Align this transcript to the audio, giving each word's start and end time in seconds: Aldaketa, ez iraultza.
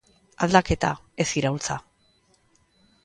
Aldaketa, 0.45 0.89
ez 1.25 1.27
iraultza. 1.43 1.77